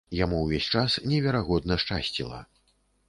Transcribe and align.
Яму 0.19 0.37
ўвесь 0.45 0.69
час 0.77 0.95
неверагодна 1.11 1.79
шчасціла. 1.85 2.41